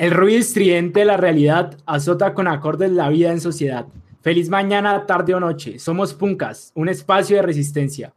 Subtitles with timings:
[0.00, 3.84] El ruido estridente de la realidad azota con acordes la vida en sociedad.
[4.22, 5.78] Feliz mañana, tarde o noche.
[5.78, 8.14] Somos Puncas, un espacio de resistencia.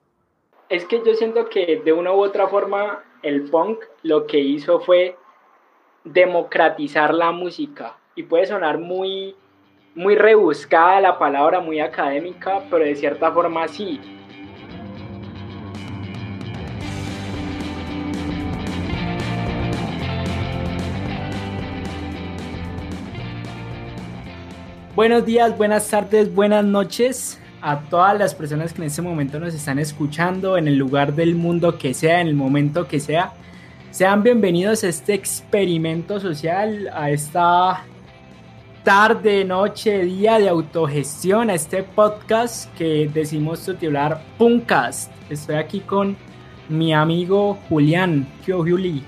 [0.69, 4.79] Es que yo siento que de una u otra forma el punk lo que hizo
[4.79, 5.17] fue
[6.05, 7.97] democratizar la música.
[8.15, 9.35] Y puede sonar muy,
[9.93, 13.99] muy rebuscada la palabra, muy académica, pero de cierta forma sí.
[24.95, 29.55] Buenos días, buenas tardes, buenas noches a todas las personas que en este momento nos
[29.55, 33.33] están escuchando en el lugar del mundo que sea, en el momento que sea.
[33.89, 37.83] Sean bienvenidos a este experimento social, a esta
[38.83, 45.11] tarde, noche, día de autogestión, a este podcast que decimos titular Puncast.
[45.27, 46.15] Estoy aquí con
[46.69, 48.27] mi amigo Julián.
[48.45, 49.03] ¿Qué Juli?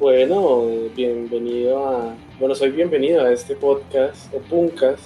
[0.00, 0.64] Bueno,
[0.96, 4.98] bienvenido a bueno, soy bienvenido a este podcast o Puncas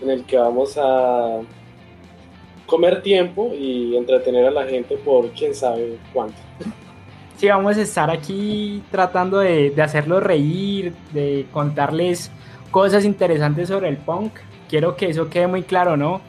[0.00, 1.38] en el que vamos a
[2.66, 6.34] comer tiempo y entretener a la gente por quién sabe cuánto.
[7.36, 12.32] Sí, vamos a estar aquí tratando de, de hacerlos reír, de contarles
[12.72, 14.32] cosas interesantes sobre el punk.
[14.68, 16.20] Quiero que eso quede muy claro, ¿no?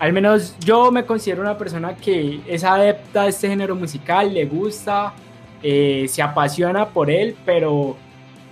[0.00, 4.46] Al menos yo me considero una persona que es adepta a este género musical, le
[4.46, 5.14] gusta,
[5.66, 7.96] eh, se apasiona por él, pero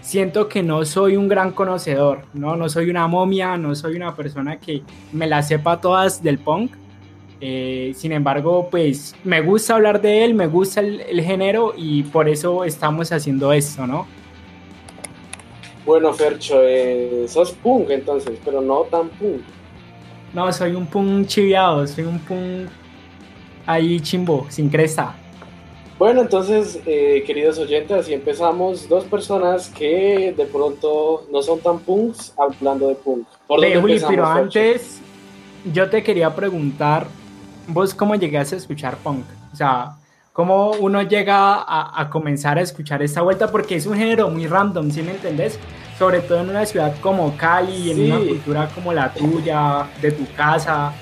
[0.01, 2.57] siento que no soy un gran conocedor, ¿no?
[2.57, 4.83] No soy una momia, no soy una persona que
[5.13, 6.73] me la sepa todas del punk.
[7.43, 12.31] Eh, sin embargo, pues me gusta hablar de él, me gusta el, género y por
[12.31, 14.07] eso estamos haciendo esto, ¿no?
[15.85, 19.43] Bueno, Fercho, eh, sos punk entonces, pero no tan punk.
[20.33, 22.71] No, soy un punk chiviado, soy un punk
[23.67, 25.17] ahí chimbo, sin cresta.
[26.03, 28.89] Bueno, entonces, eh, queridos oyentes, así empezamos.
[28.89, 33.25] Dos personas que de pronto no son tan punks hablando de punk.
[33.47, 35.01] ¿Por pero antes
[35.73, 37.07] yo te quería preguntar,
[37.69, 39.25] ¿vos cómo llegaste a escuchar punk?
[39.53, 39.93] O sea,
[40.33, 43.53] ¿cómo uno llega a, comenzar a escuchar esta vuelta?
[43.53, 45.57] Porque es un género muy random, ¿sí me entendés?
[46.01, 50.27] Sobre todo en una ciudad como Cali, en una cultura como la tuya, de tu
[50.35, 50.93] casa.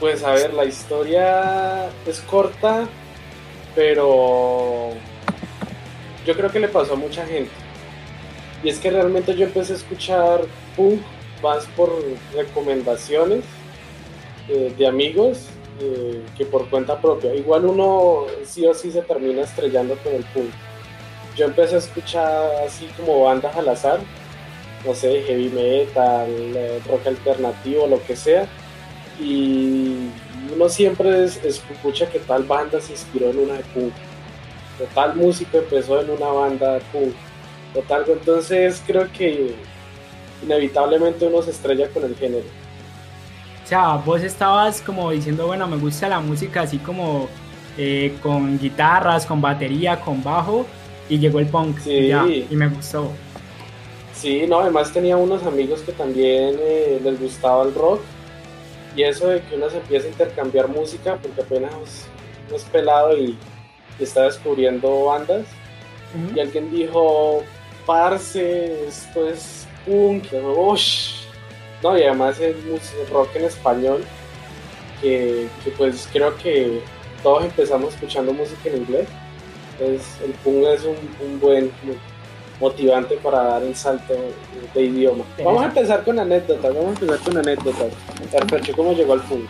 [0.00, 2.88] Pues a ver, la historia es corta,
[3.74, 4.90] pero
[6.26, 7.50] yo creo que le pasó a mucha gente.
[8.62, 10.40] Y es que realmente yo empecé a escuchar
[10.76, 11.00] punk
[11.42, 11.90] más por
[12.34, 13.44] recomendaciones
[14.48, 15.48] eh, de amigos
[15.80, 17.34] eh, que por cuenta propia.
[17.34, 20.50] Igual uno sí o sí se termina estrellando con el punk.
[21.36, 23.98] Yo empecé a escuchar así como bandas al azar,
[24.86, 28.46] no sé, heavy metal, eh, rock alternativo, lo que sea.
[29.20, 30.10] Y
[30.54, 33.92] uno siempre escucha que tal banda se inspiró en una de punk,
[34.80, 37.14] o tal músico empezó en una banda de punk,
[37.74, 39.54] o tal, entonces creo que
[40.42, 42.44] inevitablemente uno se estrella con el género.
[43.64, 47.28] O sea, vos estabas como diciendo, bueno, me gusta la música así como
[47.78, 50.66] eh, con guitarras, con batería, con bajo,
[51.08, 52.12] y llegó el punk y,
[52.50, 53.10] y me gustó.
[54.14, 58.00] Sí, no, además tenía unos amigos que también eh, les gustaba el rock
[58.96, 62.06] y eso de que uno se empieza a intercambiar música, porque apenas
[62.48, 63.36] uno es pelado y,
[63.98, 65.46] está descubriendo bandas,
[66.34, 67.44] y alguien dijo,
[67.86, 72.56] parce, esto es punk, no, y además es
[73.10, 74.04] rock en español,
[75.00, 76.80] que, pues creo que
[77.22, 79.08] todos empezamos escuchando música en inglés,
[79.78, 81.70] entonces el punk es un, un buen
[82.60, 84.14] motivante para dar el salto
[84.74, 85.24] de idioma.
[85.44, 87.92] Vamos a empezar con anécdotas, vamos a empezar con anécdotas.
[88.76, 89.48] ¿cómo llegó al punk?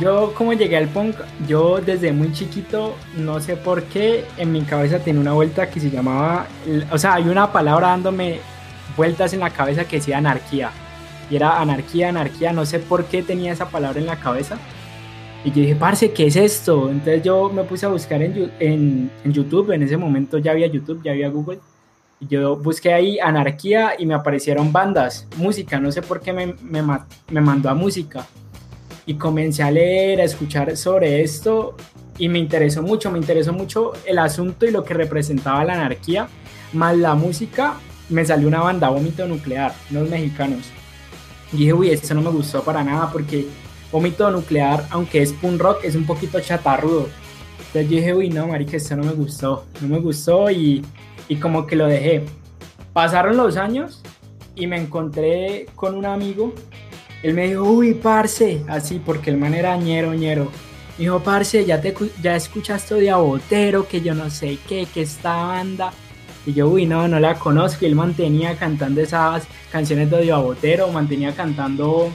[0.00, 1.16] Yo como llegué al punk,
[1.48, 5.80] yo desde muy chiquito, no sé por qué, en mi cabeza tenía una vuelta que
[5.80, 6.46] se llamaba,
[6.92, 8.40] o sea, hay una palabra dándome
[8.96, 10.70] vueltas en la cabeza que decía anarquía.
[11.30, 14.58] Y era anarquía, anarquía, no sé por qué tenía esa palabra en la cabeza.
[15.44, 16.90] Y yo dije, parce, ¿qué es esto?
[16.90, 20.66] Entonces yo me puse a buscar en, en, en YouTube, en ese momento ya había
[20.66, 21.58] YouTube, ya había Google
[22.20, 26.82] yo busqué ahí anarquía y me aparecieron bandas, música, no sé por qué me, me,
[26.82, 28.26] me, mandó a música.
[29.04, 31.76] Y comencé a leer, a escuchar sobre esto
[32.18, 36.28] y me interesó mucho, me interesó mucho el asunto y lo que representaba la anarquía,
[36.72, 37.74] más la música,
[38.08, 40.66] me salió una banda Vómito Nuclear, unos mexicanos.
[41.52, 43.46] Y dije, uy, esto no me gustó para nada porque
[43.92, 47.08] Vómito Nuclear, aunque es punk rock, es un poquito chatarrudo.
[47.58, 50.82] Entonces dije, uy, no, marica, esto no me gustó, no me gustó y
[51.28, 52.24] y como que lo dejé.
[52.92, 54.02] Pasaron los años
[54.54, 56.54] y me encontré con un amigo.
[57.22, 60.44] Él me dijo, uy, parce, así, porque el man era ñero, ñero.
[60.98, 65.02] Me dijo, parce, ya, te, ya escuchaste de Abotero, que yo no sé qué, que
[65.02, 65.92] esta banda.
[66.46, 67.84] Y yo, uy, no, no la conozco.
[67.84, 72.12] Y él mantenía cantando esas canciones de Odio Botero, mantenía cantando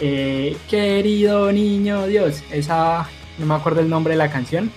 [0.00, 3.08] eh, Querido niño Dios, esa,
[3.38, 4.70] no me acuerdo el nombre de la canción.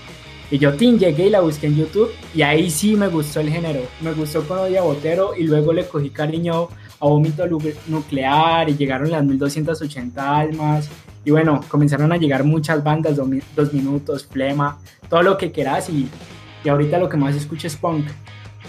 [0.49, 3.49] Y yo tin, llegué y la busqué en YouTube y ahí sí me gustó el
[3.49, 3.81] género.
[3.99, 7.45] Me gustó con Odia Botero y luego le cogí cariño a Vómito
[7.87, 10.89] Nuclear y llegaron las 1280 almas.
[11.25, 14.79] Y bueno, comenzaron a llegar muchas bandas, Dos Minutos, Flema,
[15.09, 16.07] todo lo que quieras y,
[16.63, 18.07] y ahorita lo que más escucho es punk,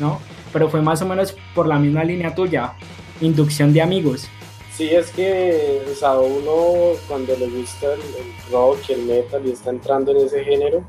[0.01, 0.19] ¿no?
[0.53, 2.73] Pero fue más o menos por la misma línea tuya,
[3.21, 4.29] inducción de amigos.
[4.75, 9.53] Sí, es que o sea, uno cuando le gusta el, el rock el metal y
[9.53, 10.85] está entrando en ese género,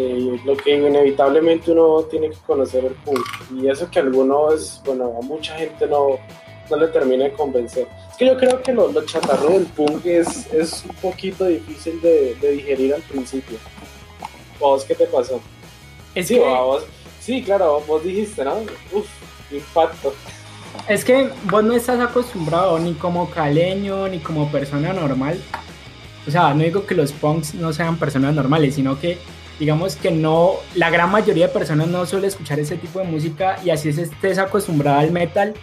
[0.00, 3.26] eh, lo que inevitablemente uno tiene que conocer el punk.
[3.56, 6.18] Y eso que algunos, bueno, a mucha gente no,
[6.70, 7.88] no le termina de convencer.
[8.08, 12.00] Es que yo creo que lo, lo chatarro del punk es, es un poquito difícil
[12.00, 13.58] de, de digerir al principio.
[14.60, 15.40] ¿Vos qué te pasó?
[16.14, 16.84] Es sí, que, vos,
[17.18, 18.54] sí, claro, vos dijiste, ¿no?
[18.92, 19.08] Uf,
[19.50, 20.14] impacto.
[20.88, 25.40] Es que vos no estás acostumbrado ni como caleño ni como persona normal.
[26.26, 29.18] O sea, no digo que los punks no sean personas normales, sino que
[29.58, 33.58] digamos que no, la gran mayoría de personas no suele escuchar ese tipo de música
[33.64, 35.54] y así es estés acostumbrado al metal,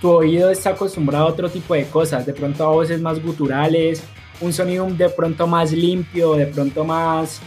[0.00, 4.02] tu oído está acostumbrado a otro tipo de cosas, de pronto a voces más guturales,
[4.40, 7.40] un sonido de pronto más limpio, de pronto más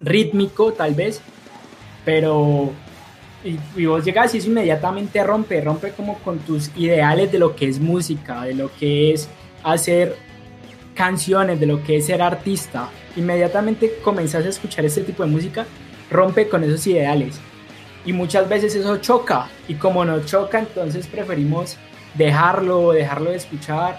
[0.00, 1.20] rítmico tal vez,
[2.04, 2.72] pero
[3.44, 7.54] y, y, vos llegas y eso inmediatamente rompe, rompe como con tus ideales de lo
[7.54, 9.28] que es música, de lo que es
[9.62, 10.16] hacer
[10.94, 15.66] canciones, de lo que es ser artista inmediatamente comenzás a escuchar este tipo de música,
[16.10, 17.38] rompe con esos ideales.
[18.04, 19.48] Y muchas veces eso choca.
[19.68, 21.76] Y como no choca, entonces preferimos
[22.14, 23.98] dejarlo, dejarlo de escuchar.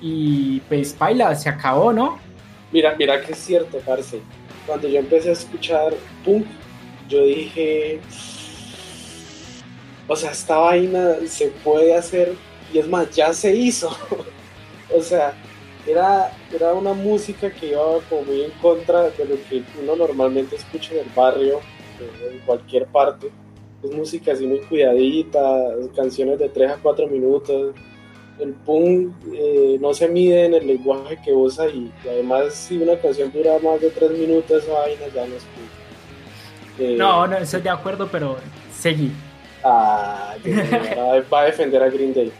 [0.00, 2.18] Y pues baila, se acabó, ¿no?
[2.72, 4.20] Mira, mira que es cierto, parce.
[4.66, 5.92] Cuando yo empecé a escuchar
[6.24, 6.46] punk,
[7.08, 8.00] yo dije,
[10.06, 12.34] o sea, esta vaina se puede hacer
[12.72, 13.90] y es más, ya se hizo.
[14.96, 15.34] o sea,
[15.86, 20.56] era, era una música que iba como muy en contra de lo que uno normalmente
[20.56, 21.60] escucha en el barrio,
[22.30, 23.30] en cualquier parte.
[23.82, 25.40] Es música así muy cuidadita,
[25.96, 27.74] canciones de 3 a 4 minutos.
[28.38, 32.78] El punk eh, no se mide en el lenguaje que usa y, y, además si
[32.78, 35.80] una canción dura más de 3 minutos, esa vaina ya no es punk.
[36.78, 38.36] Eh, no, no, estoy de acuerdo, pero
[38.72, 39.12] seguí.
[39.62, 40.34] Ah,
[41.32, 42.32] va a defender a Green Day.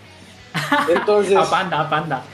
[0.88, 1.36] Entonces.
[1.36, 2.24] a panda, a panda.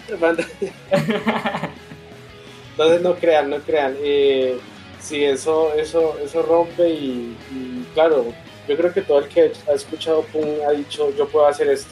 [2.71, 3.97] Entonces no crean, no crean.
[4.01, 4.59] Eh,
[5.01, 8.27] sí, eso, eso, eso rompe y, y, claro,
[8.69, 11.91] yo creo que todo el que ha escuchado Pum ha dicho yo puedo hacer esto.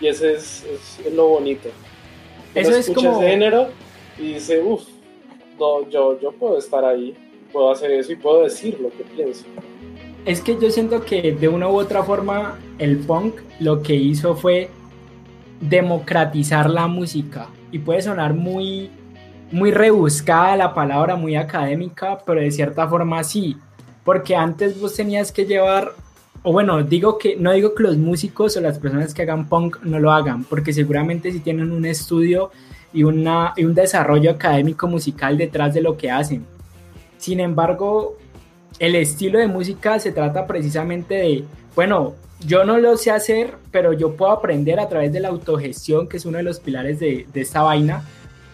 [0.00, 1.68] Y ese es, es, es lo bonito.
[2.54, 3.18] Uno eso es como...
[3.18, 3.68] ese género
[4.18, 4.84] y dice, uff,
[5.58, 7.16] no, yo, yo puedo estar ahí,
[7.52, 9.44] puedo hacer eso y puedo decir lo que pienso.
[10.24, 14.36] Es que yo siento que de una u otra forma el punk lo que hizo
[14.36, 14.70] fue
[15.60, 18.90] democratizar la música y puede sonar muy
[19.50, 23.56] muy rebuscada la palabra, muy académica, pero de cierta forma sí,
[24.04, 25.92] porque antes vos tenías que llevar
[26.42, 29.82] o bueno, digo que no digo que los músicos o las personas que hagan punk
[29.82, 32.50] no lo hagan, porque seguramente si tienen un estudio
[32.92, 36.44] y, una, y un desarrollo académico musical detrás de lo que hacen.
[37.18, 38.16] Sin embargo,
[38.78, 41.44] el estilo de música se trata precisamente de,
[41.78, 46.08] bueno, yo no lo sé hacer, pero yo puedo aprender a través de la autogestión,
[46.08, 48.02] que es uno de los pilares de, de, esta vaina.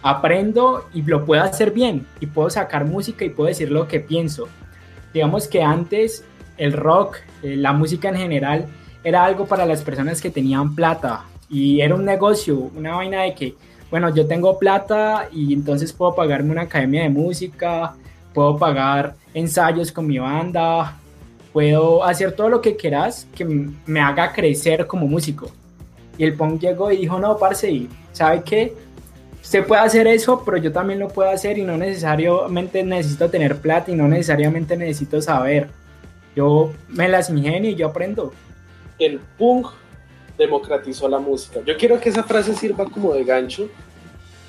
[0.03, 3.99] Aprendo y lo puedo hacer bien, y puedo sacar música y puedo decir lo que
[3.99, 4.47] pienso.
[5.15, 6.23] Digamos que antes
[6.59, 8.67] el rock, eh, la música en general,
[9.03, 13.35] era algo para las personas que tenían plata, y era un negocio, una vaina de
[13.35, 13.55] que,
[13.91, 17.95] bueno, yo tengo plata y entonces puedo pagarme una academia de música,
[18.35, 20.99] puedo pagar ensayos con mi banda,
[21.55, 25.53] puedo hacer todo lo que quieras que me haga crecer como músico.
[26.19, 28.75] Y el punk llegó y dijo, no, parce, y ¿sabe qué?
[29.41, 33.59] Usted puede hacer eso, pero yo también lo puedo hacer y no necesariamente necesito tener
[33.59, 35.69] plata y no necesariamente necesito saber.
[36.35, 38.33] Yo me las ingenio y yo aprendo.
[38.99, 39.69] El punk
[40.37, 41.61] democratizó la música.
[41.65, 43.69] Yo quiero que esa frase sirva como de gancho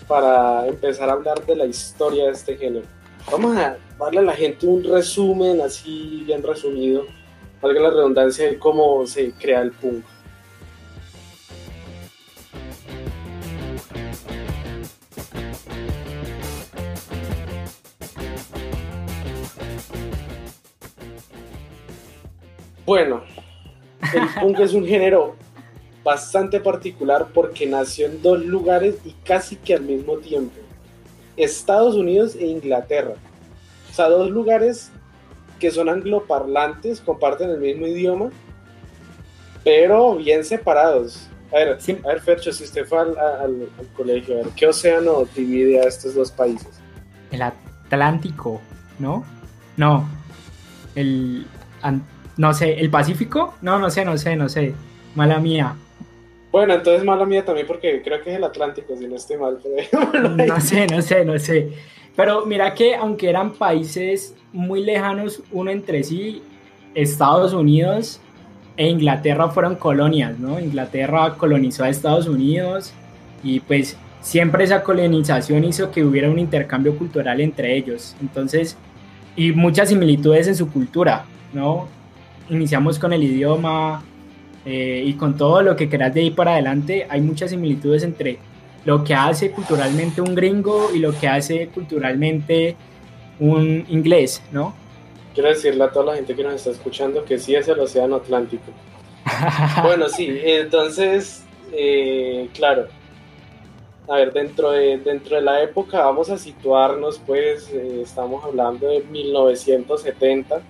[0.08, 2.86] para empezar a hablar de la historia de este género.
[3.32, 7.06] Vamos a darle a la gente un resumen así bien resumido,
[7.62, 10.04] valga la redundancia de cómo se crea el punk.
[22.86, 23.24] Bueno,
[24.14, 25.36] el punk es un género
[26.04, 30.56] bastante particular porque nació en dos lugares y casi que al mismo tiempo.
[31.36, 33.16] Estados Unidos e Inglaterra.
[33.96, 34.92] O sea, dos lugares
[35.58, 38.30] que son angloparlantes, comparten el mismo idioma,
[39.64, 41.30] pero bien separados.
[41.50, 45.80] A ver, a ver Fercho, si usted fue al, colegio, a ver, ¿qué océano divide
[45.80, 46.68] a estos dos países?
[47.32, 48.60] El Atlántico,
[49.00, 49.24] ¿no?
[49.78, 50.10] No,
[50.94, 51.48] el...
[52.36, 53.54] No sé, ¿el Pacífico?
[53.62, 54.74] No, no sé, no sé, no sé.
[55.16, 55.74] Mala mía.
[56.52, 59.58] Bueno, entonces mala mía también porque creo que es el Atlántico, si no estoy mal.
[60.36, 61.72] no sé, no sé, no sé.
[62.16, 66.42] Pero mira que aunque eran países muy lejanos uno entre sí,
[66.94, 68.22] Estados Unidos
[68.78, 70.60] e Inglaterra fueron colonias, ¿no?
[70.60, 72.94] Inglaterra colonizó a Estados Unidos
[73.44, 78.16] y pues siempre esa colonización hizo que hubiera un intercambio cultural entre ellos.
[78.22, 78.78] Entonces,
[79.36, 81.88] y muchas similitudes en su cultura, ¿no?
[82.50, 84.04] Iniciamos con el idioma
[84.66, 88.40] eh, y con todo lo que quieras de ahí para adelante, hay muchas similitudes entre
[88.86, 92.76] lo que hace culturalmente un gringo y lo que hace culturalmente
[93.40, 94.74] un inglés, ¿no?
[95.34, 98.16] Quiero decirle a toda la gente que nos está escuchando que sí es el Océano
[98.16, 98.72] Atlántico.
[99.84, 102.88] bueno, sí, entonces, eh, claro.
[104.08, 108.88] A ver, dentro de, dentro de la época vamos a situarnos, pues, eh, estamos hablando
[108.88, 110.62] de 1970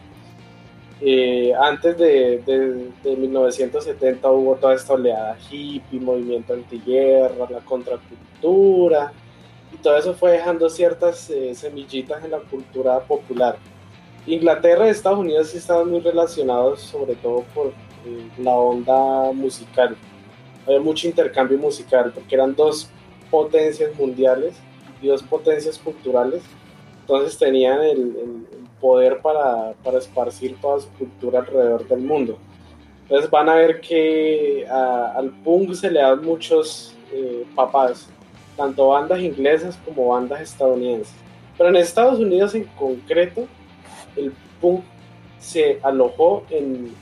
[1.02, 9.12] eh, antes de, 1970 hubo toda esta oleada hippie, movimiento antiguerra, la contracultura,
[9.74, 13.58] y todo eso fue dejando ciertas eh, semillitas en la cultura popular.
[14.26, 19.96] Inglaterra y Estados Unidos sí estaban muy relacionados, sobre todo por eh, la onda musical.
[20.66, 22.90] Había mucho intercambio musical, porque eran dos
[23.30, 24.56] potencias mundiales
[25.02, 26.42] y dos potencias culturales.
[27.02, 28.36] Entonces tenían el
[28.80, 32.38] poder para, para esparcir toda su cultura alrededor del mundo.
[33.04, 38.10] Entonces van a ver que al punk se le dan muchos eh, papás,
[38.58, 41.14] tanto bandas inglesas como bandas estadounidenses.
[41.58, 43.48] Pero en Estados Unidos en concreto,
[44.16, 44.84] el punk
[45.40, 46.94] se alojó en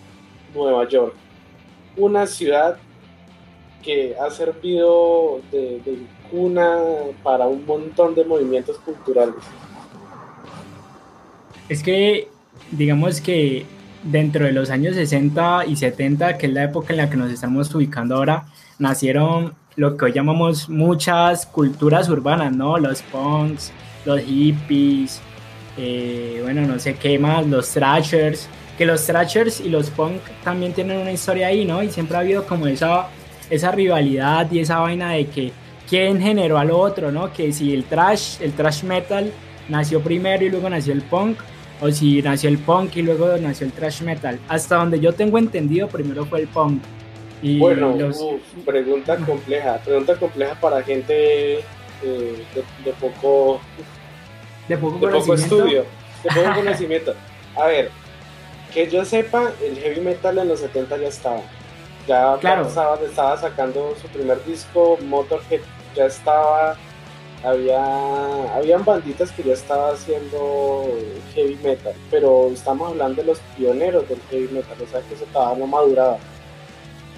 [0.53, 1.15] Nueva York,
[1.95, 2.77] una ciudad
[3.81, 5.97] que ha servido de, de
[6.29, 6.79] cuna
[7.23, 9.35] para un montón de movimientos culturales.
[11.69, 12.27] Es que,
[12.71, 13.65] digamos que
[14.03, 17.31] dentro de los años 60 y 70, que es la época en la que nos
[17.31, 18.45] estamos ubicando ahora,
[18.79, 22.77] nacieron lo que hoy llamamos muchas culturas urbanas, ¿no?
[22.77, 23.71] Los punks,
[24.05, 25.21] los hippies,
[25.77, 30.73] eh, bueno, no sé qué más, los thrashers, que los thrashers y los punk también
[30.73, 31.81] tienen una historia ahí, ¿no?
[31.81, 33.07] Y siempre ha habido como esa,
[33.49, 35.51] esa rivalidad y esa vaina de que
[35.89, 37.31] quién generó al otro, ¿no?
[37.33, 39.31] Que si el trash, el trash metal
[39.69, 41.37] nació primero y luego nació el punk,
[41.81, 44.39] o si nació el punk y luego nació el thrash metal.
[44.47, 46.81] Hasta donde yo tengo entendido, primero fue el punk.
[47.41, 47.93] Y bueno,
[48.65, 52.45] pregunta compleja, pregunta compleja para gente eh,
[52.85, 53.59] de, poco,
[54.67, 55.85] de poco, estudio,
[56.23, 57.13] de poco conocimiento.
[57.57, 57.91] A ver,
[58.73, 61.41] que yo sepa, el heavy metal en los 70 ya estaba.
[62.07, 62.65] Ya claro.
[62.65, 65.61] estaba, estaba sacando su primer disco, Motorhead
[65.95, 66.77] ya estaba
[67.43, 70.85] había habían banditas que ya estaban haciendo
[71.33, 75.25] heavy metal, pero estamos hablando de los pioneros del heavy metal, o sea que eso
[75.25, 76.17] estaba no maduraba.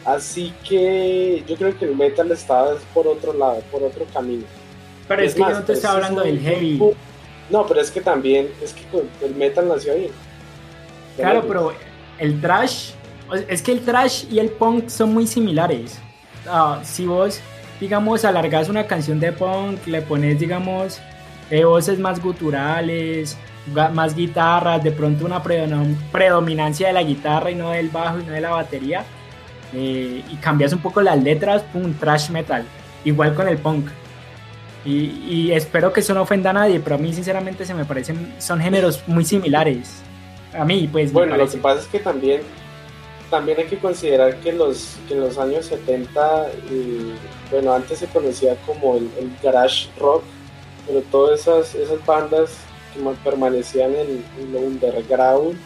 [0.03, 4.43] Así que yo creo que el metal estaba por otro lado, por otro camino.
[5.07, 6.79] Pero es, que yo no te estaba hablando del heavy.
[7.49, 8.83] No, pero es que también, es que
[9.25, 10.11] el metal nació ahí.
[11.15, 11.73] Claro, pero
[12.19, 12.91] el trash,
[13.47, 15.99] es que el trash y el punk son muy similares.
[16.47, 17.39] Ah, si vos
[17.79, 20.99] digamos, alargas una canción de punk, le pones, digamos,
[21.49, 23.37] eh, voces más guturales,
[23.93, 28.33] más guitarras, de pronto una predominancia de la guitarra y no del bajo y no
[28.33, 29.03] de la batería,
[29.73, 32.63] eh, y cambias un poco las letras, pum, trash metal,
[33.03, 33.89] igual con el punk.
[34.85, 38.35] Y, espero que eso no ofenda a nadie, pero a mí sinceramente se me parecen,
[38.37, 40.03] son géneros muy similares.
[40.53, 41.11] A mí, pues.
[41.11, 42.41] Bueno, lo que pasa es que también
[43.29, 46.47] también hay que considerar que los, que en los años 70,
[47.51, 49.09] bueno, antes se conocía como el,
[49.41, 50.23] garage rock,
[50.87, 52.57] pero todas esas, esas bandas
[52.93, 55.57] que permanecían en, lo underground,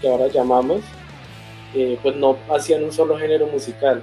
[0.00, 0.82] que ahora llamamos,
[1.74, 4.02] eh, pues no hacían un solo género musical.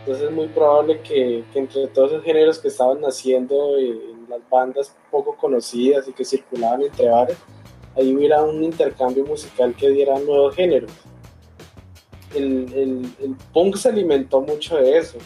[0.00, 4.94] Entonces es muy probable que, entre todos esos géneros que estaban naciendo en las bandas
[5.10, 7.36] poco conocidas y que circulaban entre bares,
[7.96, 10.90] ahí hubiera un intercambio musical que diera nuevos géneros
[12.34, 15.18] el, el, punk se alimentó mucho de eso.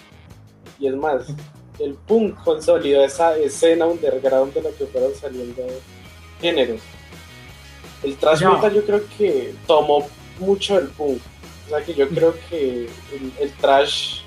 [0.78, 1.26] Y es más,
[1.78, 5.62] el punk consolidó esa escena underground de lo que fueron saliendo
[6.40, 6.80] géneros.
[8.02, 10.06] El thrash metal yo creo que tomó
[10.38, 11.20] mucho el punk.
[11.66, 12.88] O sea que yo creo que
[13.40, 14.20] el, trash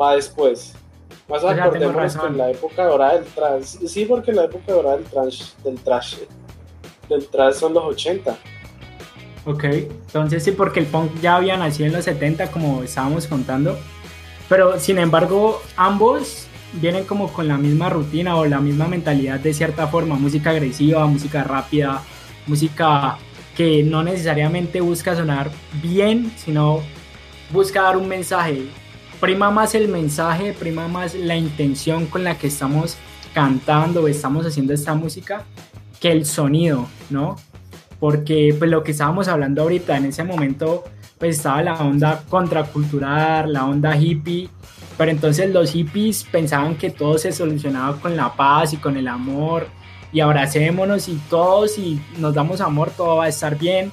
[0.00, 0.74] va después.
[1.28, 3.64] Más acordémonos que en la época dorada del trash.
[3.86, 6.16] Sí, porque en la época dorada del trash, del trash,
[7.08, 8.38] del trash son los 80
[9.48, 13.78] Ok, entonces sí, porque el punk ya había nacido en los 70, como estábamos contando.
[14.46, 19.54] Pero sin embargo, ambos vienen como con la misma rutina o la misma mentalidad de
[19.54, 22.02] cierta forma, música agresiva, música rápida,
[22.46, 23.16] música
[23.56, 25.50] que no necesariamente busca sonar
[25.82, 26.82] bien, sino
[27.50, 28.66] busca dar un mensaje.
[29.18, 32.98] Prima más el mensaje, prima más la intención con la que estamos
[33.32, 35.46] cantando estamos haciendo esta música
[36.00, 37.36] que el sonido, ¿no?
[38.00, 40.84] Porque pues lo que estábamos hablando ahorita, en ese momento
[41.18, 44.48] pues estaba la onda contracultural, la onda hippie,
[44.96, 49.08] pero entonces los hippies pensaban que todo se solucionaba con la paz y con el
[49.08, 49.66] amor
[50.12, 53.92] y abracémonos y todos y nos damos amor, todo va a estar bien,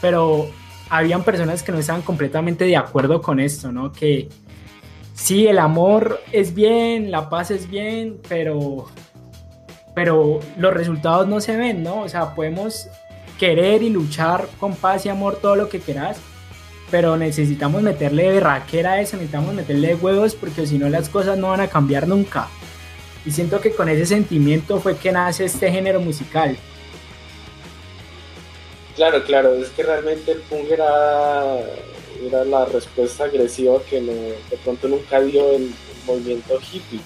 [0.00, 0.48] pero
[0.90, 3.92] habían personas que no estaban completamente de acuerdo con esto, ¿no?
[3.92, 4.28] Que
[5.14, 8.86] sí, el amor es bien, la paz es bien, pero
[9.94, 12.02] pero los resultados no se ven, ¿no?
[12.02, 12.88] O sea, podemos
[13.38, 16.18] querer y luchar con paz y amor todo lo que quieras,
[16.90, 21.48] pero necesitamos meterle berraquera a eso, necesitamos meterle huevos porque si no las cosas no
[21.48, 22.48] van a cambiar nunca.
[23.24, 26.56] Y siento que con ese sentimiento fue que nace este género musical.
[28.96, 31.60] Claro, claro, es que realmente el punk era,
[32.20, 35.72] era la respuesta agresiva que de pronto nunca dio el,
[36.06, 37.00] movimiento hippie.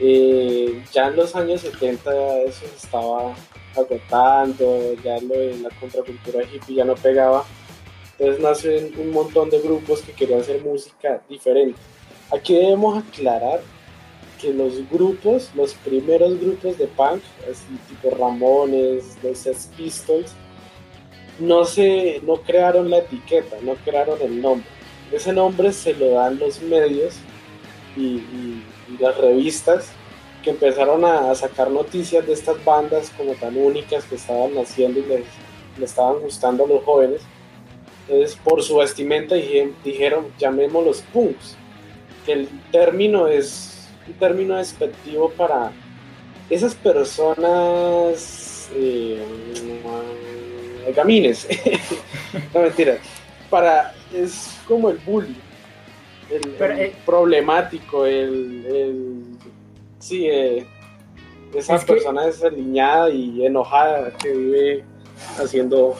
[0.00, 2.10] Eh, ya en los años 70
[2.46, 3.34] eso estaba
[3.76, 7.44] agotando, ya lo de la contracultura hippie ya no pegaba.
[8.18, 11.78] Entonces nacen un montón de grupos que querían hacer música diferente.
[12.32, 13.60] Aquí debemos aclarar
[14.40, 20.32] que los grupos, los primeros grupos de punk, así tipo Ramones, los Sex Pistols,
[21.38, 24.66] no, se, no crearon la etiqueta, no crearon el nombre.
[25.12, 27.16] Ese nombre se lo dan los medios
[27.96, 28.20] y
[28.98, 29.90] las revistas
[30.46, 35.02] que empezaron a, sacar noticias de estas bandas como tan únicas que estaban naciendo y
[35.02, 35.24] les,
[35.82, 37.20] estaban gustando a los jóvenes.
[38.06, 41.56] Entonces, por su vestimenta dijeron, llamémoslos punks,
[42.24, 45.72] que el término es un término despectivo para
[46.48, 49.20] esas personas eh,
[50.94, 51.48] gamines,
[52.54, 52.98] no mentira,
[53.50, 55.34] para, es como el bully,
[56.30, 59.36] el, eh, problemático, el
[60.06, 60.64] sí, eh,
[61.54, 64.84] esa persona es desaliñada y enojada que vive
[65.38, 65.96] haciendo...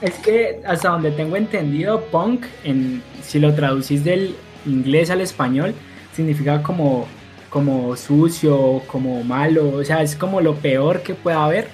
[0.00, 5.74] Es que hasta donde tengo entendido, punk, en, si lo traducís del inglés al español,
[6.14, 7.06] significa como,
[7.48, 11.68] como sucio, como malo, o sea, es como lo peor que pueda haber.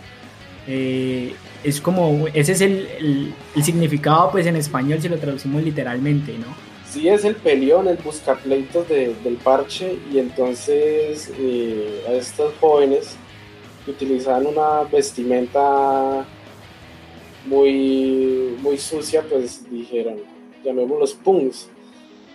[0.69, 6.39] Eh, es como, ese es el, el significado pues en español si lo traducimos literalmente,
[6.39, 6.72] ¿no?
[6.93, 13.17] Sí es el peleón, el buscapleitos de, del parche y entonces eh, a estos jóvenes
[13.85, 16.27] que utilizaban una vestimenta
[17.47, 20.19] muy, muy sucia, pues dijeron,
[20.63, 21.69] llamémoslos punks.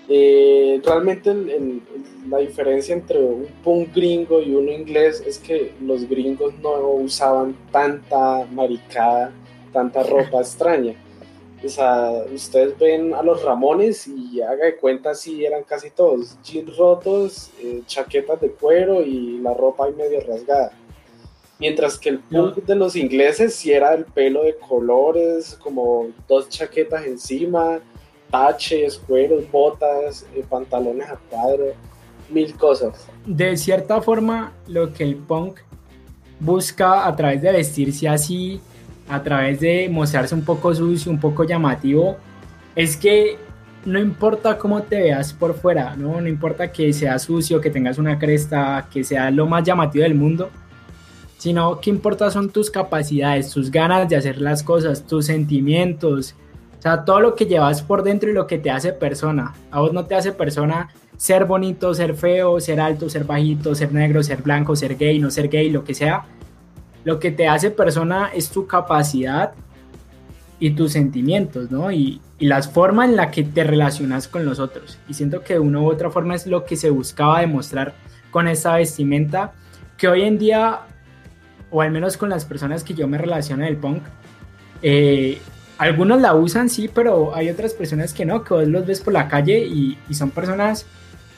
[0.10, 1.36] Eh, realmente
[2.28, 7.56] la diferencia entre un punk gringo y uno inglés es que los gringos no usaban
[7.72, 9.32] tanta maricada,
[9.72, 10.96] tanta ropa extraña
[11.64, 16.38] o sea, ustedes ven a los Ramones y haga de cuenta si eran casi todos
[16.44, 20.72] jeans rotos, eh, chaquetas de cuero y la ropa ahí medio rasgada.
[21.60, 26.50] Mientras que el punk de los ingleses sí era el pelo de colores, como dos
[26.50, 27.80] chaquetas encima,
[28.30, 31.74] taches, cueros, botas, eh, pantalones a cuadro,
[32.30, 33.08] mil cosas.
[33.26, 35.60] De cierta forma, lo que el punk
[36.40, 38.62] busca a través de vestirse así
[39.10, 42.18] a través de mostrarse un poco sucio, un poco llamativo,
[42.76, 43.38] es que
[43.86, 46.20] no importa cómo te veas por fuera, ¿no?
[46.20, 50.16] No importa que sea sucio, que tengas una cresta, que sea lo más llamativo del
[50.16, 50.50] mundo,
[51.38, 56.36] sino que importa son tus capacidades, tus ganas de hacer las cosas, tus sentimientos,
[56.78, 59.54] o sea, todo lo que llevas por dentro y lo que te hace persona.
[59.72, 63.94] A vos no te hace persona ser bonito, ser feo, ser alto, ser bajito, ser
[63.94, 66.26] negro, ser blanco, ser gay, no ser gay, lo que sea,
[67.08, 69.54] lo que te hace persona es tu capacidad
[70.60, 71.90] y tus sentimientos, ¿no?
[71.90, 75.00] Y, las formas en la que te relacionas con los otros.
[75.08, 77.96] Y siento que de una u otra forma es lo que se buscaba demostrar
[78.30, 79.54] con esa vestimenta,
[79.98, 80.82] que hoy en día,
[81.72, 84.04] o al menos con las personas que yo me relaciono en el punk,
[84.82, 85.40] eh,
[85.78, 89.14] algunos la usan, sí, pero hay otras personas que no, que vos los ves por
[89.14, 90.86] la calle y, y son personas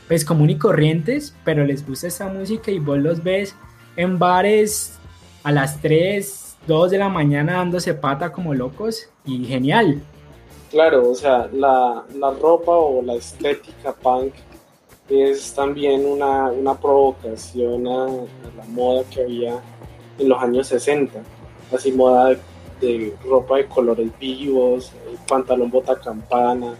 [0.08, 3.56] pues común y corrientes, pero les gusta esa música y vos los ves
[3.96, 4.99] en bares
[5.44, 10.02] a las 3, 2 de la mañana dándose pata como locos y genial.
[10.70, 14.34] Claro, o sea, la, la ropa o la estética punk
[15.10, 18.08] es también una, una provocación a,
[18.56, 19.60] la moda que había
[20.20, 21.20] en los años 60,
[21.74, 22.36] así moda
[22.80, 26.76] de ropa de colores vivos, el pantalón bota campana,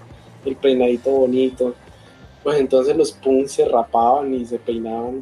[0.46, 1.74] el peinadito bonito.
[2.44, 5.22] Pues entonces los punks se rapaban y se peinaban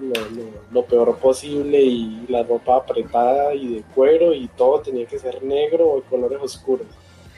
[0.71, 5.41] lo, peor posible y la ropa apretada y de cuero y todo tenía que ser
[5.43, 6.87] negro o de colores oscuros.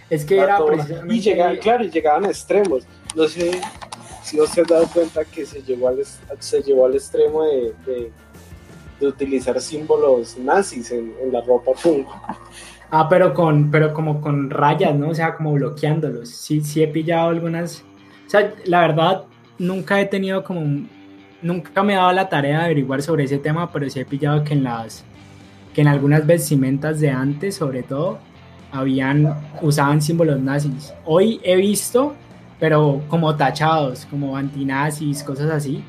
[0.10, 0.60] Es que era
[1.08, 2.84] Y llegaban, claro, y llegaban a extremos.
[3.16, 3.52] No sé
[4.24, 6.04] si os has dado cuenta que se llevó al,
[6.40, 12.08] se llevó al extremo de, de, utilizar símbolos nazis en, en la ropa punk.
[12.92, 15.10] Ah, pero con, pero como con rayas, ¿no?
[15.10, 16.30] O sea, como bloqueándolos.
[16.30, 17.84] Sí, sí he pillado algunas.
[18.26, 19.26] O sea, la verdad,
[19.60, 20.88] nunca he tenido como.
[21.42, 24.44] Nunca me he dado la tarea de averiguar sobre ese tema, pero sí he pillado
[24.44, 25.06] que en las.
[25.74, 28.20] que en algunas vestimentas de antes, sobre todo,
[28.72, 29.36] habían.
[29.62, 30.94] usaban símbolos nazis.
[31.06, 32.16] Hoy he visto,
[32.60, 35.84] pero como tachados, como antinazis, cosas así.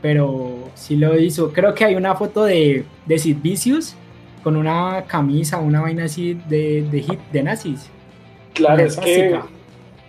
[0.00, 1.52] Pero sí lo hizo.
[1.52, 3.96] Creo que hay una foto de, de Sid Vicious
[4.44, 7.90] con una camisa, una vaina así de, de hip, de nazis.
[8.54, 9.38] Claro, es que,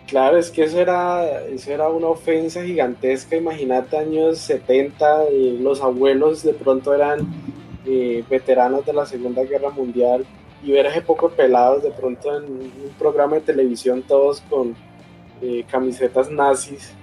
[0.08, 3.36] claro, es que eso era, eso era una ofensa gigantesca.
[3.36, 7.20] Imagínate años 70, eh, los abuelos de pronto eran
[7.86, 10.26] eh, veteranos de la Segunda Guerra Mundial
[10.64, 14.76] y ver a ese poco pelados de pronto en un programa de televisión todos con
[15.42, 16.94] eh, camisetas nazis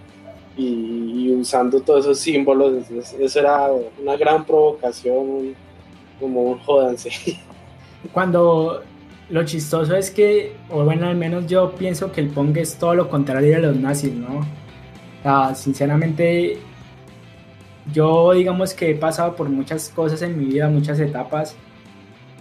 [0.57, 2.85] y, usando todos esos símbolos,
[3.19, 5.55] eso, era una gran provocación,
[6.21, 7.11] como un jodanse.
[8.13, 8.83] Cuando
[9.31, 12.95] lo chistoso es que, o bueno, al menos yo pienso que el punk es todo
[12.95, 14.47] lo contrario de los nazis, ¿no?
[15.55, 16.59] Sinceramente,
[17.93, 21.57] yo digamos que he pasado por muchas cosas en mi vida, muchas etapas,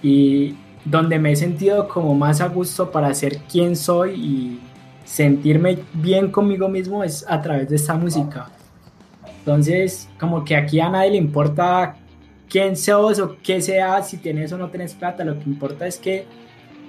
[0.02, 4.60] y donde me he sentido como más a gusto para ser quien soy y
[5.06, 8.50] sentirme bien conmigo mismo es a través de esta música.
[9.40, 11.96] Entonces, como que aquí a nadie le importa
[12.50, 15.98] quién sos o qué sea, si tienes o no tienes plata, lo que importa es
[15.98, 16.26] que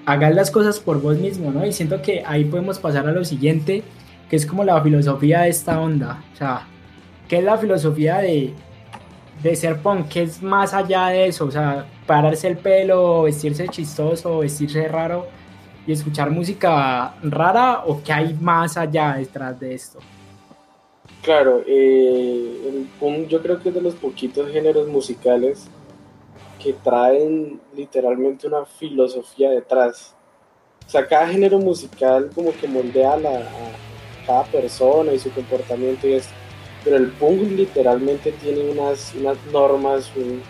[0.07, 1.65] hagas las cosas por vos mismo, ¿no?
[1.65, 3.83] Y siento que ahí podemos pasar a lo siguiente,
[4.29, 6.67] que es como la filosofía de esta onda, o sea,
[7.29, 8.55] ¿qué es la filosofía de,
[9.55, 10.09] ser punk?
[10.09, 11.47] ¿Qué es más allá de eso?
[11.47, 15.27] O sea, pararse el pelo, vestirse chistoso, vestirse raro
[15.87, 19.99] y escuchar música rara o qué hay más allá detrás de esto?
[21.23, 25.69] Claro, eh, el punk yo creo que es de los poquitos géneros musicales
[26.65, 30.17] que traen literalmente una filosofía detrás.
[30.87, 36.15] O sea, cada género musical como que moldea a, cada persona y su comportamiento y
[36.15, 36.33] esto.
[36.83, 40.43] Pero el punk literalmente tiene unas, unas normas, un,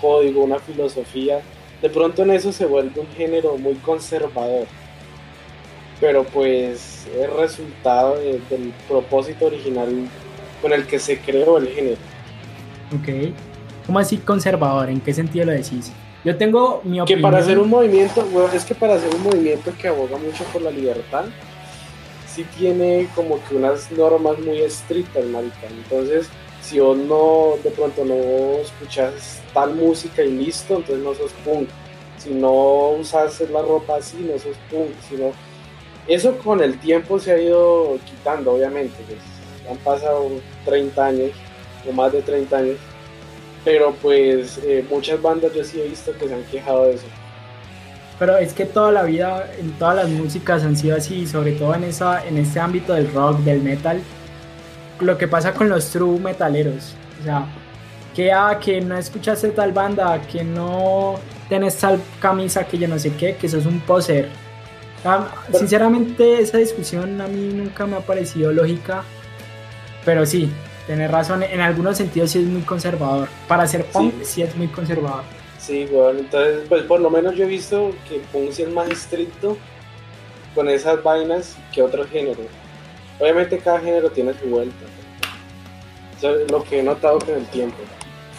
[0.00, 1.42] código, una filosofía.
[1.82, 4.66] De pronto en eso se vuelve un género muy conservador
[5.98, 9.88] pero pues es resultado del propósito original
[10.60, 11.96] con el que se creó el género.
[12.94, 13.32] Ok.
[13.86, 14.90] ¿Cómo así conservador?
[14.90, 15.92] ¿En qué sentido lo decís?
[16.24, 17.06] Yo tengo mi opinión.
[17.06, 20.42] Que para hacer un movimiento, bueno, es que para hacer un movimiento que aboga mucho
[20.52, 21.24] por la libertad,
[22.26, 25.68] sí tiene como que unas normas muy estrictas, marica.
[25.70, 26.28] Entonces,
[26.60, 31.68] si vos no, de pronto no escuchas tal música y listo, entonces no sos punk.
[32.18, 34.90] Si no usas la ropa así, no sos punk.
[35.08, 35.30] Si no,
[36.08, 38.96] eso con el tiempo se ha ido quitando, obviamente.
[39.06, 39.20] Pues,
[39.70, 40.28] han pasado
[40.64, 41.30] 30 años,
[41.88, 42.76] o más de 30 años.
[43.66, 47.04] Pero pues eh, muchas bandas yo sí he visto que se han quejado de eso.
[48.18, 51.74] Pero es que toda la vida, en todas las músicas han sido así, sobre todo
[51.74, 54.00] en, esa, en este ámbito del rock, del metal.
[55.00, 56.94] Lo que pasa con los true metaleros.
[57.20, 57.44] O sea,
[58.14, 61.16] que, ah, que no escuchaste tal banda, que no
[61.50, 64.30] tienes tal camisa, que yo no sé qué, que sos un poser
[65.08, 69.04] Ah, sinceramente, esa discusión a mí nunca me ha parecido lógica,
[70.04, 70.50] pero sí,
[70.86, 73.28] tenés razón, en algunos sentidos sí es muy conservador.
[73.48, 75.22] Para ser punk sí, es muy conservador.
[75.58, 78.88] Sí, bueno, entonces, pues por lo menos yo he visto que punk sí es más
[78.90, 79.56] estricto
[80.54, 82.46] con esas vainas que otros géneros.
[83.18, 84.84] Obviamente cada género tiene su vuelta.
[86.16, 87.76] Eso es lo que he notado con el tiempo.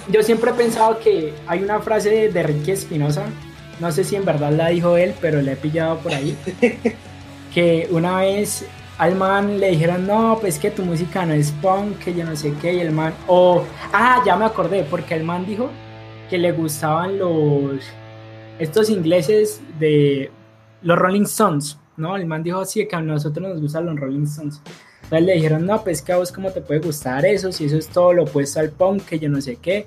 [0.09, 3.25] Yo siempre he pensado que hay una frase de Ricky Espinosa
[3.79, 6.35] no sé si en verdad la dijo él, pero le he pillado por ahí,
[7.53, 8.65] que una vez
[8.97, 12.35] al man le dijeron, no, pues que tu música no es punk, que yo no
[12.35, 15.69] sé qué, y el man, o, ah, ya me acordé, porque el man dijo
[16.29, 17.83] que le gustaban los,
[18.59, 20.31] estos ingleses de
[20.81, 22.15] los Rolling Stones, ¿no?
[22.15, 24.61] El man dijo, sí, que a nosotros nos gustan los Rolling Stones.
[25.03, 27.77] Entonces le dijeron, no, pues que a vos cómo te puede gustar eso, si eso
[27.77, 29.85] es todo lo opuesto al punk, que yo no sé qué.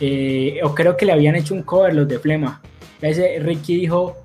[0.00, 2.60] Eh, o creo que le habían hecho un cover los de Flema.
[3.00, 4.16] Ese Ricky dijo,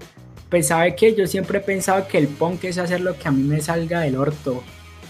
[0.53, 3.31] pues sabe que yo siempre he pensado que el punk es hacer lo que a
[3.31, 4.61] mí me salga del orto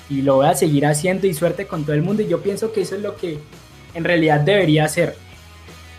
[0.09, 2.71] y lo voy a seguir haciendo y suerte con todo el mundo y yo pienso
[2.71, 3.39] que eso es lo que
[3.93, 5.17] en realidad debería hacer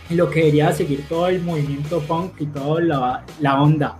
[0.09, 3.99] y lo que debería seguir todo el movimiento punk y toda la, la onda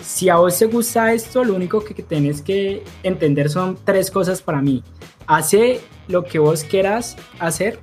[0.00, 4.40] si a vos te gusta esto, lo único que tenés que entender son tres cosas
[4.40, 4.82] para mí.
[5.26, 7.78] Hace lo que vos quieras hacer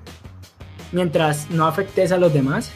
[0.92, 2.72] mientras no afectes a los demás.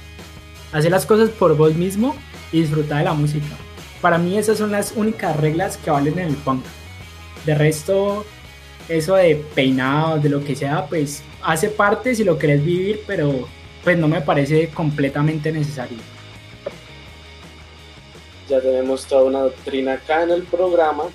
[0.71, 2.15] Hace las cosas por vos mismo
[2.51, 3.57] y disfruta de la música.
[4.03, 6.63] Para mí esas son las únicas reglas que valen en el punk.
[7.43, 8.23] De resto,
[8.87, 13.47] eso de peinados, de lo que sea, pues hace parte si lo querés vivir, pero
[13.83, 15.97] pues no me parece completamente necesario
[18.47, 21.05] ya tenemos toda una doctrina acá en el programa.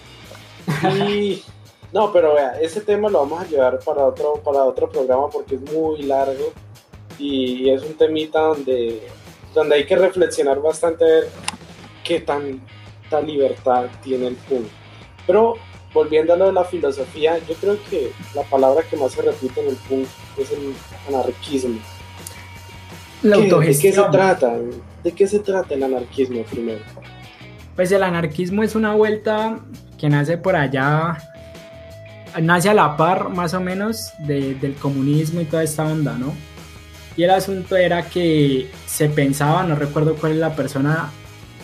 [1.06, 1.42] Y
[1.92, 5.56] no, pero vea, ese tema lo vamos a llevar para otro, para otro programa porque
[5.56, 6.52] es muy largo
[7.18, 9.02] y es un temita donde,
[9.54, 11.28] donde hay que reflexionar bastante a ver
[12.08, 14.66] qué tanta libertad tiene el punk.
[15.26, 15.56] Pero
[15.92, 19.60] volviendo a lo de la filosofía, yo creo que la palabra que más se repite
[19.60, 20.06] en el punk
[20.38, 20.74] es el
[21.06, 21.78] anarquismo.
[23.22, 24.56] La ¿De qué se trata?
[25.04, 26.80] ¿De qué se trata el anarquismo primero?
[27.76, 29.60] Pues el anarquismo es una vuelta
[29.98, 31.18] que nace por allá,
[32.40, 36.32] nace a la par más o menos del comunismo y toda esta onda, ¿no?
[37.16, 41.10] Y el asunto era que se pensaba, no recuerdo cuál es la persona,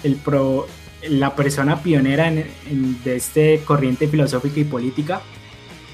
[0.05, 0.67] el pro,
[1.09, 5.21] la persona pionera en, de este corriente filosófica y política,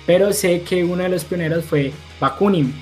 [0.06, 2.74] pero sé que uno de los pioneros fue Bakunin.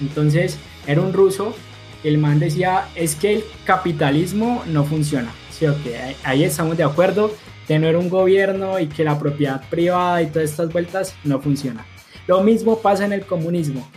[0.00, 1.54] Entonces era un ruso,
[2.02, 5.32] el man decía, es que el capitalismo no funciona
[6.24, 7.30] ahí estamos de acuerdo,
[7.66, 11.86] tener un gobierno y que la propiedad privada y todas estas vueltas no funciona.
[12.26, 13.88] Lo mismo pasa en el comunismo.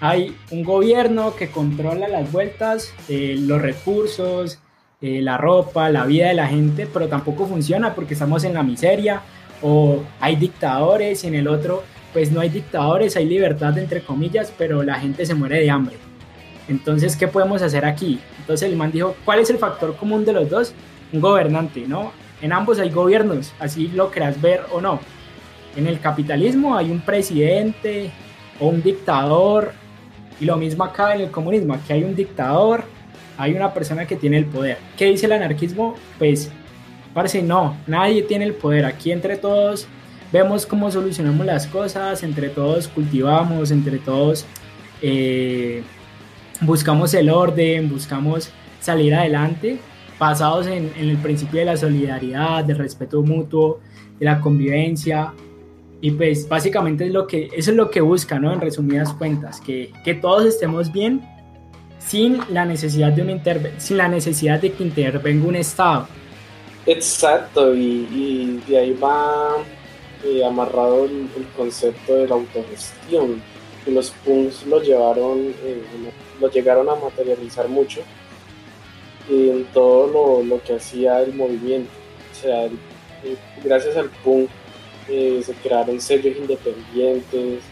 [0.00, 4.60] Hay un gobierno que controla las vueltas, eh, los recursos,
[5.00, 8.62] eh, la ropa, la vida de la gente, pero tampoco funciona porque estamos en la
[8.62, 9.22] miseria
[9.62, 11.82] o hay dictadores y en el otro
[12.12, 15.96] pues no hay dictadores, hay libertad entre comillas, pero la gente se muere de hambre.
[16.68, 18.18] Entonces, ¿qué podemos hacer aquí?
[18.40, 20.74] Entonces el man dijo, ¿cuál es el factor común de los dos?
[21.12, 22.12] un gobernante, ¿no?
[22.40, 25.00] En ambos hay gobiernos, así lo quieras ver o no.
[25.76, 28.10] En el capitalismo hay un presidente
[28.60, 29.72] o un dictador,
[30.40, 32.84] y lo mismo acá en el comunismo, aquí hay un dictador,
[33.38, 34.76] hay una persona que tiene el poder.
[34.96, 35.94] ¿Qué dice el anarquismo?
[36.18, 36.50] Pues
[37.14, 39.86] parece no, nadie tiene el poder, aquí entre todos
[40.32, 44.44] vemos cómo solucionamos las cosas, entre todos cultivamos, entre todos
[45.00, 45.82] eh,
[46.60, 49.78] buscamos el orden, buscamos salir adelante
[50.18, 53.80] basados en, el principio de la solidaridad, del respeto mutuo,
[54.18, 55.32] de la convivencia.
[56.00, 58.52] Y pues básicamente es lo que, eso es lo que busca, ¿no?
[58.52, 61.22] En resumidas cuentas, que, que todos estemos bien
[61.98, 66.08] sin la necesidad de una sin la necesidad de que intervenga un Estado.
[66.86, 69.56] Exacto, y, de ahí va
[70.24, 73.42] eh, amarrado el, concepto de la autogestión,
[73.84, 75.82] que los punks lo llevaron, eh,
[76.40, 78.00] lo llegaron a materializar mucho
[79.28, 81.90] en todo lo, que hacía el movimiento.
[82.32, 82.68] O sea,
[83.62, 84.48] gracias al punk
[85.08, 87.62] eh, se crearon sellos independientes,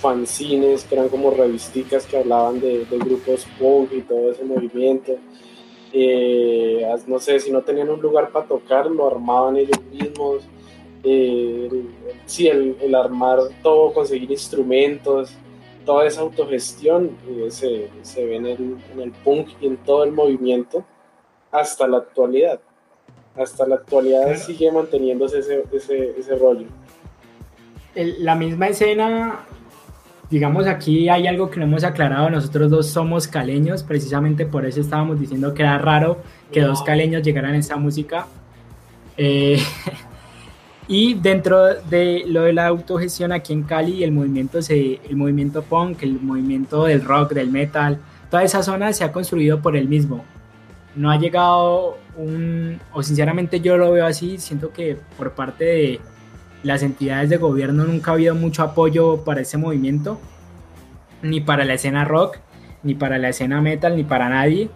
[0.00, 5.16] fanzines que eran como revisticas que hablaban de, grupos punk y todo ese movimiento.
[5.92, 10.44] Eh, no sé, si no tenían un lugar para tocar, lo armaban ellos mismos.
[12.26, 15.32] sí, el, armar todo, conseguir instrumentos,
[15.84, 17.16] toda esa autogestión
[17.48, 20.84] se, se, ve en el, en el punk y en todo el movimiento
[21.50, 22.60] hasta la actualidad.
[23.36, 26.66] Hasta la actualidad sigue manteniéndose ese, ese, ese rollo.
[27.94, 29.46] la misma escena,
[30.30, 34.80] digamos aquí hay algo que no hemos aclarado, nosotros dos somos caleños, precisamente por eso
[34.80, 38.26] estábamos diciendo que era raro que dos caleños llegaran a esa música.
[39.16, 39.60] Eh,
[40.88, 45.62] y dentro de lo de la autogestión aquí en Cali, el movimiento, se, el movimiento
[45.62, 47.98] punk, el movimiento del rock, del metal,
[48.30, 50.24] toda esa zona se ha construido por el mismo
[50.94, 56.00] no ha llegado un, o sinceramente yo lo veo así, siento que por parte de
[56.62, 60.18] las entidades de gobierno nunca ha habido mucho apoyo para ese movimiento,
[61.22, 62.38] ni para la escena rock,
[62.82, 64.68] ni para la escena metal, ni para nadie.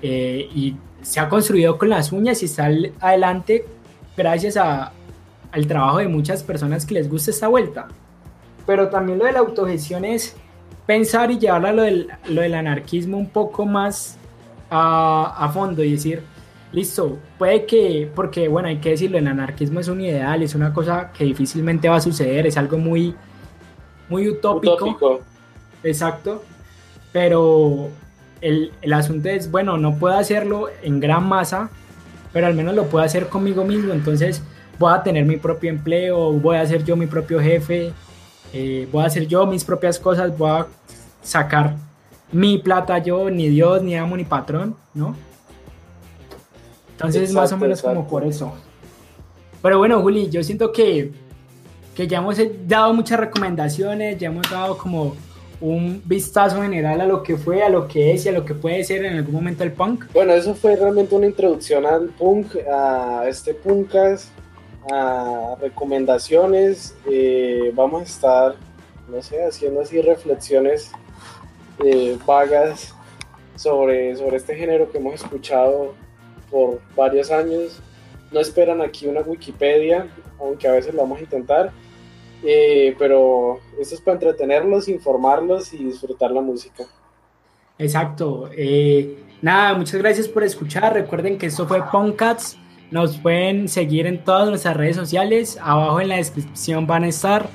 [0.00, 3.64] Eh, y se ha construido con las uñas y está adelante
[4.16, 4.92] gracias a,
[5.52, 7.88] al trabajo de muchas personas que les gusta esta vuelta.
[8.66, 10.36] Pero también lo de la autogestión es
[10.86, 14.18] pensar y llevarlo a lo del, lo del anarquismo un poco más
[14.70, 16.22] a, fondo y decir,
[16.72, 20.72] listo, puede que, porque bueno, hay que decirlo, el anarquismo es un ideal, es una
[20.72, 23.14] cosa que difícilmente va a suceder, es algo muy,
[24.08, 25.20] muy utópico.
[25.84, 26.42] Exacto.
[27.12, 27.90] Pero
[28.40, 31.70] el, el, asunto es, bueno, no puedo hacerlo en gran masa,
[32.32, 33.92] pero al menos lo puedo hacer conmigo mismo.
[33.92, 34.42] Entonces
[34.78, 37.92] voy a tener mi propio empleo, voy a ser yo mi propio jefe,
[38.54, 40.66] eh, voy a hacer yo mis propias cosas, voy a
[41.22, 41.76] sacar
[42.32, 45.14] mi plata yo, ni Dios, ni amo, ni patrón, ¿no?
[47.02, 48.52] Entonces, más o menos como por eso.
[49.60, 51.12] Pero bueno, Juli, yo siento que,
[51.94, 55.14] que ya hemos dado muchas recomendaciones, ya hemos dado como
[55.60, 58.54] un vistazo general a lo que fue, a lo que es y a lo que
[58.54, 60.06] puede ser en algún momento el punk.
[60.12, 64.30] Bueno, eso fue realmente una introducción al punk, a este punkas,
[64.90, 66.96] a recomendaciones.
[67.08, 68.54] Eh, vamos a estar,
[69.08, 70.90] no sé, haciendo así reflexiones
[71.84, 72.94] eh, vagas
[73.54, 75.94] sobre, sobre este género que hemos escuchado
[76.52, 77.80] por varios años.
[78.30, 80.06] No esperan aquí una Wikipedia,
[80.38, 81.72] aunque a veces lo vamos a intentar.
[82.44, 86.84] Eh, pero esto es para entretenerlos, informarlos y disfrutar la música.
[87.78, 88.50] Exacto.
[88.56, 90.92] Eh, nada, muchas gracias por escuchar.
[90.94, 92.58] Recuerden que esto fue Punkats.
[92.90, 95.58] Nos pueden seguir en todas nuestras redes sociales.
[95.62, 97.48] Abajo en la descripción van a estar.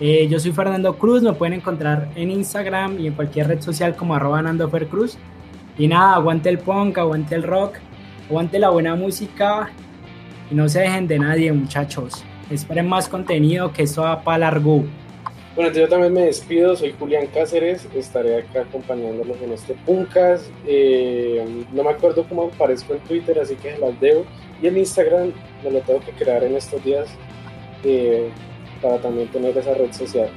[0.00, 1.22] Eh, yo soy Fernando Cruz.
[1.22, 4.42] Me pueden encontrar en Instagram y en cualquier red social como arroba
[4.88, 5.18] Cruz.
[5.76, 7.78] Y nada, aguante el punk, aguante el rock,
[8.28, 9.70] aguante la buena música
[10.50, 12.24] y no se dejen de nadie, muchachos.
[12.50, 14.84] Esperen más contenido que esto va para largo.
[15.54, 20.50] Bueno, yo también me despido, soy Julián Cáceres, estaré acá acompañándolos en este Puncas.
[20.66, 24.24] Eh, no me acuerdo cómo aparezco en Twitter, así que se las debo.
[24.60, 25.32] Y en Instagram
[25.62, 27.08] me lo tengo que crear en estos días
[27.84, 28.28] eh,
[28.82, 30.28] para también tener esa red social.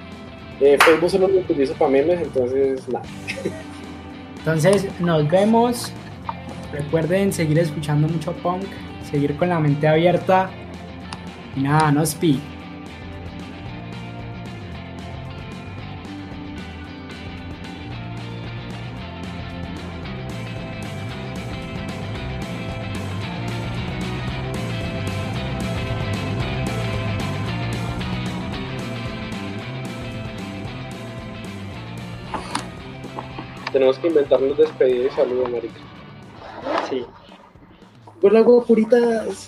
[0.61, 3.05] Eh, Facebook solo lo utilizo para memes, entonces nada.
[4.39, 5.91] Entonces nos vemos.
[6.71, 8.65] Recuerden seguir escuchando mucho punk,
[9.09, 10.49] seguir con la mente abierta
[11.55, 12.39] y nada, no speed.
[33.71, 35.96] Tenemos que inventarnos despedida y saludo, marica.
[36.89, 37.05] Sí.
[38.21, 39.45] Hola, guapuritas.